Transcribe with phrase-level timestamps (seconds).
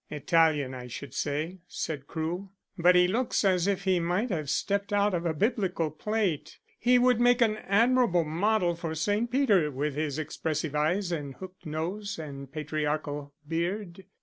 [0.09, 2.49] "Italian, I should say," said Crewe.
[2.75, 6.57] "But he looks as if he might have stepped out of a Biblical plate.
[6.79, 9.29] He would make an admirable model for St.
[9.29, 14.05] Peter, with his expressive eyes and hooked nose and patriarchal beard.